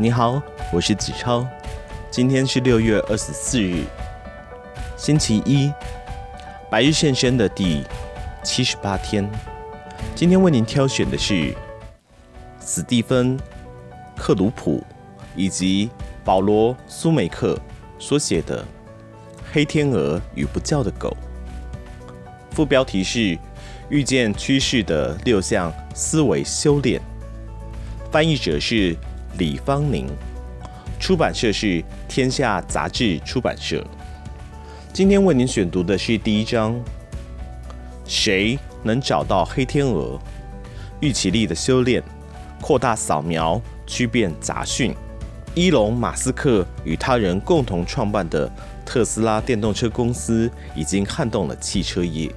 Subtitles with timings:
[0.00, 0.40] 你好，
[0.72, 1.44] 我是子超，
[2.08, 3.82] 今天是六月二十四日，
[4.96, 5.72] 星期一，
[6.70, 7.82] 白日现身的第
[8.44, 9.28] 七十八天。
[10.14, 11.52] 今天为您挑选的是
[12.64, 13.36] 史蒂芬·
[14.16, 14.84] 克鲁普
[15.34, 15.90] 以及
[16.24, 17.58] 保罗·苏梅克
[17.98, 18.62] 所写的
[19.52, 21.16] 《黑天鹅与不叫的狗》，
[22.54, 23.36] 副标题是
[23.90, 27.02] “预见趋势的六项思维修炼”，
[28.12, 28.96] 翻译者是。
[29.36, 30.06] 李芳宁，
[30.98, 33.84] 出版社是天下杂志出版社。
[34.92, 36.74] 今天为您选读的是第一章：
[38.04, 40.18] 谁能找到黑天鹅？
[41.00, 42.02] 预期力的修炼，
[42.60, 44.94] 扩大扫描，区辨杂讯。
[45.54, 48.50] 伊隆·马斯克与他人共同创办的
[48.84, 52.30] 特斯拉电动车公司，已经撼动了汽车业。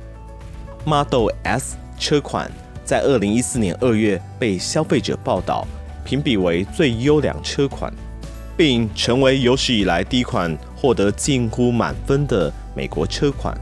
[0.85, 2.51] Model S 车款
[2.83, 5.67] 在二零一四年二月被消费者报道。
[6.03, 7.91] 评比为最优良车款，
[8.57, 13.57] 并成为有史以来第一款获得近乎满分的美国车款。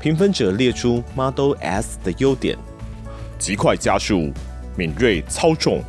[0.00, 2.56] 评分者列出 Model S 的优点：
[3.38, 4.32] 极快加速、
[4.76, 5.82] 敏锐操纵、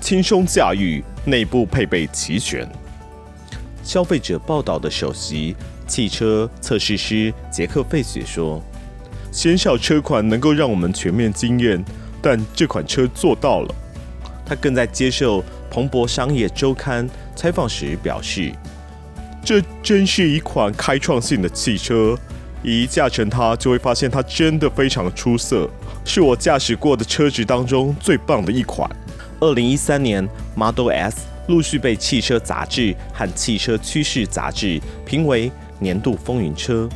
[0.00, 2.66] 轻松驾驭、内部配备齐全。
[3.82, 5.56] 消费者报道的首席
[5.88, 8.62] 汽车测试师杰克·费雪说
[9.32, 11.84] ：“鲜少车款能够让我们全面惊艳，
[12.22, 13.74] 但这款车做到了。”
[14.44, 15.40] 他更在接受
[15.70, 18.52] 《彭博商业周刊》采访时表示
[19.44, 22.16] ：“这真是一款开创性的汽车，
[22.62, 25.68] 一驾乘它就会发现它真的非常出色，
[26.04, 28.88] 是我驾驶过的车子当中最棒的一款。”
[29.40, 36.88] 二零一三年，Model S 陆续被汽车杂志和汽车趋势杂志评为年度风云车。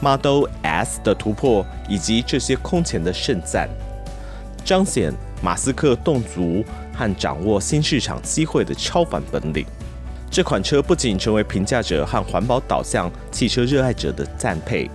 [0.00, 3.68] Model S 的突破以及这些空前的盛赞，
[4.64, 6.64] 彰显马斯克动足。
[6.98, 9.64] 和掌握新市场机会的超凡本领，
[10.28, 14.90] 这款车不仅成为评价者和环保导向汽车热爱者的赞佩。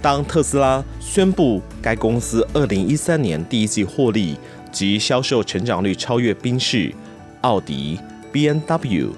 [0.00, 4.38] 当特斯拉宣布该公司2013年第一季获利
[4.70, 6.94] 及销售成长率超越宾士、
[7.40, 7.98] 奥迪、
[8.32, 9.08] BMW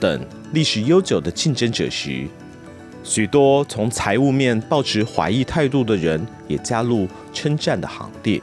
[0.00, 2.26] 等历史悠久的竞争者时，
[3.02, 8.40] 许多从财务面抱持怀疑态度的人也加入称赞的行列。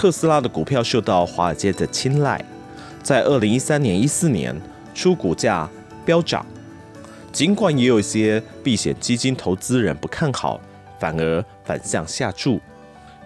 [0.00, 2.42] 特斯拉的股票受到华尔街的青睐，
[3.02, 4.58] 在二零一三年、一四年
[4.94, 5.68] 初股价
[6.06, 6.46] 飙涨，
[7.30, 10.58] 尽管也有一些避险基金投资人不看好，
[10.98, 12.58] 反而反向下注。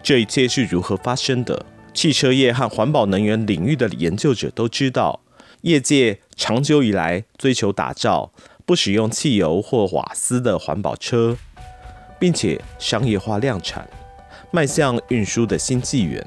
[0.02, 1.64] 这一切是如何发生的？
[1.92, 5.20] 汽车业和环保能源领域的研究者都知道，
[5.60, 8.32] 业界长久以来追求打造
[8.66, 11.36] 不使用汽油或瓦斯的环保车，
[12.18, 13.88] 并且商业化量产，
[14.50, 16.26] 迈向运输的新纪元。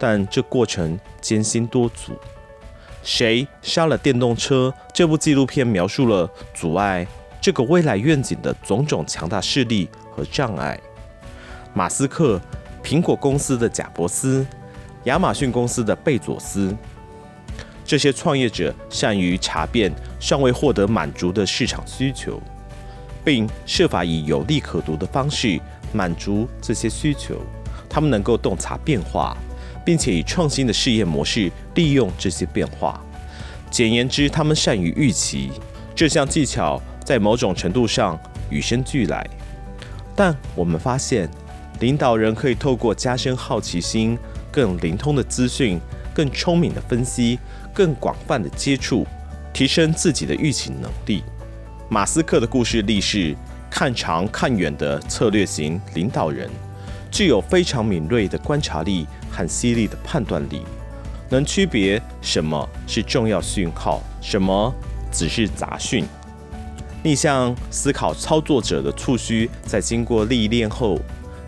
[0.00, 2.18] 但这过程艰辛多阻。
[3.02, 4.72] 谁杀了电动车？
[4.94, 7.06] 这部纪录片描述了阻碍
[7.40, 10.80] 这个未来愿景的种种强大势力和障碍。
[11.74, 12.40] 马斯克、
[12.82, 14.46] 苹果公司的贾伯斯、
[15.04, 16.74] 亚马逊公司的贝佐斯，
[17.84, 22.40] 这些创业者善于查遍尚未获得满足的市场需求，
[23.24, 25.60] 并设法以有利可图的方式
[25.92, 27.36] 满足这些需求。
[27.88, 29.36] 他们能够洞察变化。
[29.84, 33.00] 并且以创新的事业模式利用这些变化。
[33.70, 35.50] 简言之，他们善于预期。
[35.94, 38.18] 这项技巧在某种程度上
[38.48, 39.24] 与生俱来。
[40.16, 41.28] 但我们发现，
[41.78, 44.18] 领导人可以透过加深好奇心、
[44.50, 45.78] 更灵通的资讯、
[46.14, 47.38] 更聪明的分析、
[47.72, 49.06] 更广泛的接触，
[49.52, 51.22] 提升自己的预期能力。
[51.88, 53.34] 马斯克的故事历是
[53.70, 56.50] 看长看远的策略型领导人。
[57.10, 60.62] 具有非常敏锐的观察力和犀利的判断力，
[61.28, 64.72] 能区别什么是重要讯号，什么
[65.12, 66.04] 只是杂讯。
[67.02, 71.00] 逆向思考操作者的触须，在经过历练后，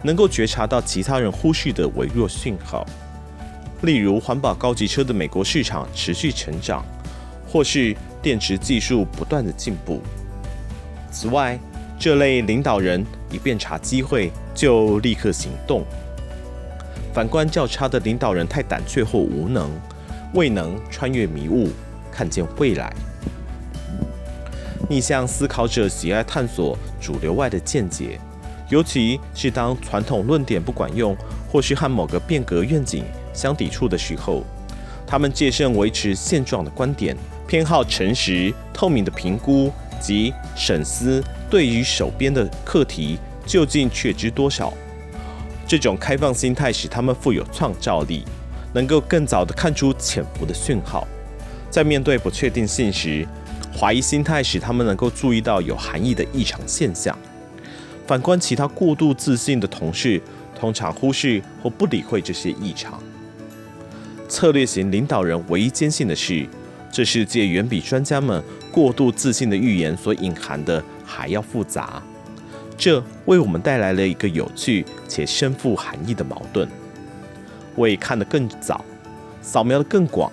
[0.03, 2.87] 能够觉察到其他人忽视的微弱讯号，
[3.83, 6.85] 例如环保高级车的美国市场持续成长，
[7.47, 10.01] 或是电池技术不断的进步。
[11.11, 11.59] 此外，
[12.03, 15.85] 这类领导人一辨察机会就立刻行动。
[17.15, 19.71] 反观较差的领导人太胆怯或无能，
[20.35, 21.69] 未能穿越迷雾，
[22.11, 22.93] 看见未来。
[24.91, 28.19] 逆向思考者喜爱探索主流外的见解，
[28.69, 31.17] 尤其是当传统论点不管用，
[31.49, 34.43] 或是和某个变革愿景相抵触的时候，
[35.07, 37.17] 他们戒慎维持现状的观点，
[37.47, 39.71] 偏好诚实透明的评估
[40.01, 41.23] 及审思。
[41.53, 44.73] 对于手边的课题究竟确知多少？
[45.69, 48.25] 这种开放心态使他们富有创造力，
[48.73, 51.07] 能够更早地看出潜伏的讯号。
[51.71, 53.29] 在面对不确定性时，
[53.79, 57.15] 怀疑心态使他们能够注意到有含义的异常现象。
[58.07, 60.23] 反观其他过度自信的同事，
[60.59, 62.99] 通常忽视或不理会这些异常。
[64.27, 66.47] 策略型领导人唯一坚信的是，
[66.91, 70.83] 这世界远比专家们过度自信的预言所隐含的
[71.13, 72.03] 还要复杂。
[72.79, 76.67] 这为我们带来了一个有趣且深富含义的矛盾：
[77.77, 78.83] 为看得更早，
[79.43, 80.33] 扫描得更广，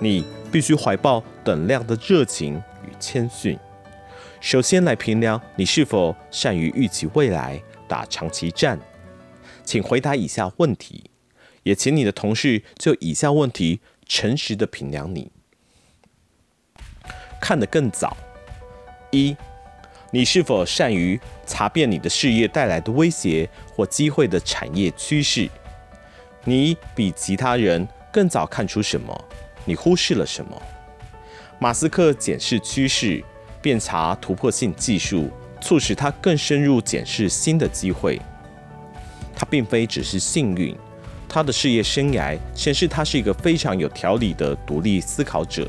[0.00, 3.56] 你必须怀抱等量的热情与谦逊。
[4.40, 8.78] 首先来评量你是否善于预期未来、打长期战。
[9.64, 11.10] 请回答以下问题，
[11.62, 15.30] 也请你的同事就以下问题诚实地评量你。
[17.40, 18.16] 看得更早。
[19.10, 19.36] 一，
[20.10, 25.48] 你是否善于查辨你的事业带来的威胁或机会的产业趋势？
[26.44, 29.24] 你比其他人更早看出什么？
[29.64, 30.62] 你忽视了什么？
[31.58, 33.24] 马斯克检视趋势。
[33.60, 35.28] 遍查突破性技术，
[35.60, 38.18] 促使他更深入检视新的机会。
[39.34, 40.74] 他并非只是幸运，
[41.28, 45.68] 他的事业生涯显示他是一个非常有条理的独立思考者。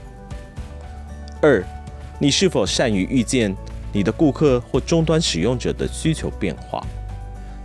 [1.42, 1.65] 二，
[2.19, 3.53] 你是否善于预见
[3.91, 6.86] 你的顾客或终端使用者的需求变化？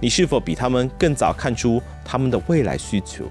[0.00, 3.24] 你是否比他们更早看出他们的未来需求？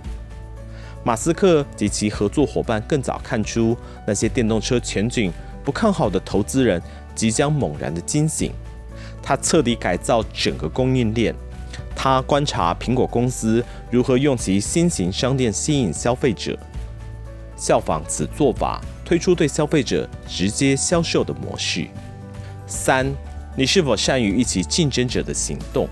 [1.04, 5.31] 马斯克及其合作伙伴更早看出那些电动车前景。
[5.66, 6.81] 不看好的投资人
[7.16, 8.51] 即将猛然的惊醒，
[9.22, 11.34] 他彻底改造整个供应链。
[11.96, 16.60] 他观察苹果公司如何用其新型商店吸引消费者，
[17.56, 21.88] 效仿此做法，推出对消费者直接销售的模式。
[22.65, 23.12] 三，
[23.56, 25.88] 你是否善于预期竞争者的行动？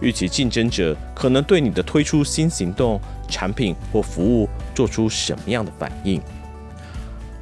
[0.00, 6.20] 预期竞争者可能对你的推出新行动、产品或服务做出什么样的反应？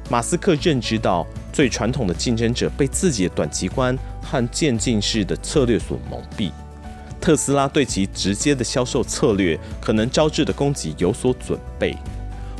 [0.09, 1.25] 马斯克认知到。
[1.53, 6.51] 最传统的竞争者被自己的短期观和渐进式的策略所蒙蔽。
[7.21, 11.95] 特斯拉对其直接的销售策略可能招致的攻击有所准备。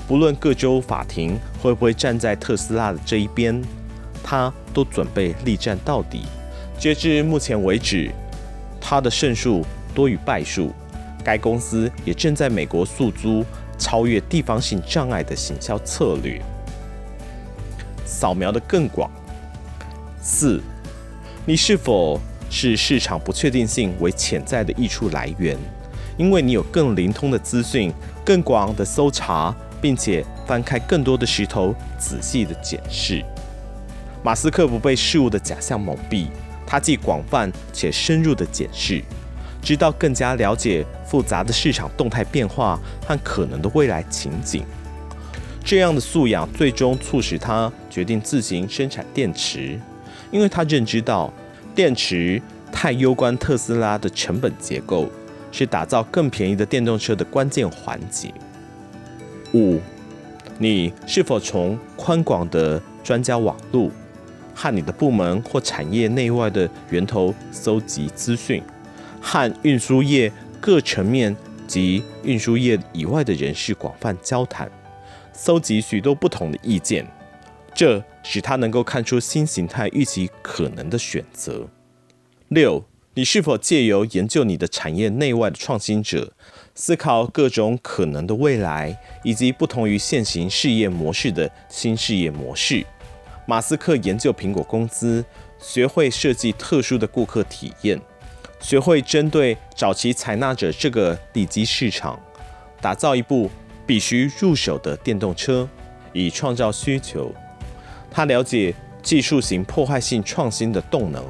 [0.07, 3.59] 不论各州法庭会不会站在特斯拉的这一边，
[4.23, 6.21] 他都准备力战到底。
[6.79, 8.09] 截至目前为止，
[8.79, 10.71] 他的胜数多于败数。
[11.23, 13.45] 该公司也正在美国诉诸
[13.77, 16.41] 超越地方性障碍的行销策略。
[18.05, 19.09] 扫描得更广。
[20.21, 20.61] 四，
[21.45, 25.57] 你是否视市场不确定性为潜在的益处来源？
[26.17, 27.91] 因为你有更灵通的资讯、
[28.25, 33.23] 更广的搜查，并且翻开更多的石头，仔细的检视。
[34.23, 36.27] 马斯克不被事物的假象蒙蔽，
[36.65, 39.03] 他既广泛且深入的检视，
[39.61, 44.63] 知道更加了解复杂的市场动态变化和可能的未来情景。
[45.65, 49.77] 这样的素养最终促使他决定自行生产电池，
[50.31, 51.31] 因为他认知到
[51.75, 52.41] 电池
[52.71, 55.09] 太攸关特斯拉的成本结构，
[55.51, 58.33] 是打造更便宜的电动车的关键环节。
[59.53, 59.79] 五，
[60.57, 63.89] 你是否从宽广的专家网络
[64.53, 68.61] 和你的部门或产业内外的源头搜集资讯，
[69.21, 71.35] 和运输业各层面
[71.67, 74.71] 及运输业以外的人士广泛交谈？
[75.31, 77.05] 搜集许多不同的意见，
[77.73, 81.67] 这使他能够看出新形态预期可能的选择。
[82.49, 82.85] 六，
[83.15, 86.31] 你是否借由研究你的产业内外的创新者，
[86.75, 92.85] 思考各种可能的未来，以及不同于现行事业模式的新事业模式？
[93.45, 95.23] 马斯克研究苹果公司，
[95.59, 97.99] 学会设计特殊的顾客体验，
[98.59, 102.19] 学会针对早期采纳者这个利基市场，
[102.81, 103.49] 打造一部。
[103.85, 105.67] 必须入手的电动车，
[106.13, 107.29] 以创造需求。
[108.09, 111.21] 他了解技术型破坏性创新的动能，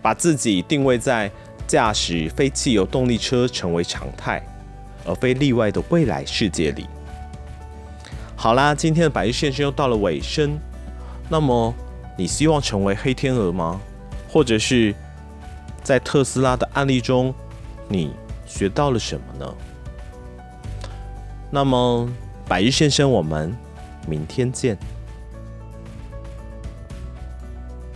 [0.00, 1.28] 把自己定位在
[1.66, 4.40] 驾驶非汽油动力车成为常态，
[5.04, 6.86] 而非例外的未来世界里。
[8.36, 10.56] 好啦，今天的百日先生又到了尾声。
[11.32, 11.74] 那么，
[12.14, 13.80] 你希望成为黑天鹅吗？
[14.28, 14.94] 或者是
[15.82, 17.34] 在特斯拉的案例中，
[17.88, 18.12] 你
[18.44, 19.54] 学到了什么呢？
[21.50, 22.06] 那么，
[22.46, 23.56] 百日先生，我们
[24.06, 24.76] 明天见。